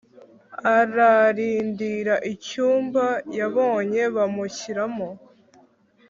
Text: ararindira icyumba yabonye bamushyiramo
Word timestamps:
ararindira 0.77 2.15
icyumba 2.33 3.05
yabonye 3.37 4.01
bamushyiramo 4.15 5.09